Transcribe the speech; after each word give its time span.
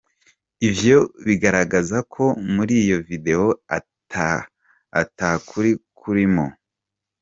Ivyo 0.69 0.97
bigaragaza 1.25 1.97
ko 2.13 2.23
muri 2.53 2.73
iyo 2.83 2.97
video 3.09 3.43
ata 5.03 5.29
kuri 5.49 5.71
kurimwo. 5.99 6.45